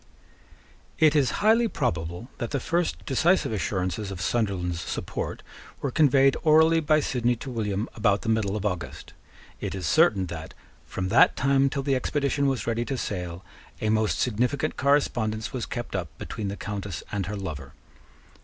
It 0.97 1.15
is 1.15 1.29
highly 1.45 1.67
probable 1.67 2.27
that 2.39 2.49
the 2.49 2.59
first 2.59 3.05
decisive 3.05 3.51
assurances 3.51 4.09
of 4.09 4.19
Sunderland's 4.19 4.81
support 4.81 5.43
were 5.79 5.91
conveyed 5.91 6.35
orally 6.41 6.79
by 6.79 7.01
Sidney 7.01 7.35
to 7.35 7.51
William 7.51 7.87
about 7.93 8.23
the 8.23 8.29
middle 8.29 8.55
of 8.55 8.65
August. 8.65 9.13
It 9.59 9.75
is 9.75 9.85
certain 9.85 10.25
that, 10.25 10.55
from 10.87 11.09
that 11.09 11.35
time 11.35 11.69
till 11.69 11.83
the 11.83 11.93
expedition 11.95 12.47
was 12.47 12.65
ready 12.65 12.83
to 12.85 12.97
sail, 12.97 13.45
a 13.79 13.89
most 13.89 14.17
significant 14.17 14.75
correspondence 14.75 15.53
was 15.53 15.67
kept 15.67 15.95
up 15.95 16.07
between 16.17 16.47
the 16.47 16.57
Countess 16.57 17.03
and 17.11 17.27
her 17.27 17.37
lover. 17.37 17.73